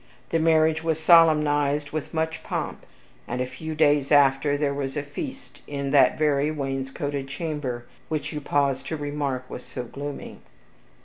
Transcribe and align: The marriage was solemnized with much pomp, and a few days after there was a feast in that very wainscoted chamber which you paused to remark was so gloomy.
The 0.31 0.39
marriage 0.39 0.81
was 0.83 0.99
solemnized 0.99 1.91
with 1.91 2.11
much 2.11 2.41
pomp, 2.41 2.87
and 3.27 3.39
a 3.39 3.45
few 3.45 3.75
days 3.75 4.11
after 4.11 4.57
there 4.57 4.73
was 4.73 4.97
a 4.97 5.03
feast 5.03 5.61
in 5.67 5.91
that 5.91 6.17
very 6.17 6.49
wainscoted 6.49 7.27
chamber 7.27 7.85
which 8.09 8.33
you 8.33 8.41
paused 8.41 8.87
to 8.87 8.97
remark 8.97 9.47
was 9.47 9.61
so 9.63 9.83
gloomy. 9.83 10.39